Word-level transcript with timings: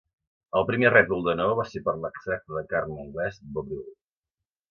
El 0.59 0.63
primer 0.69 0.91
rètol 0.93 1.19
de 1.27 1.35
neó 1.41 1.51
va 1.59 1.65
ser 1.73 1.81
per 1.89 1.93
l'extracte 2.05 2.57
de 2.59 2.65
carn 2.73 2.97
anglès 3.05 3.39
Bovril. 3.59 3.87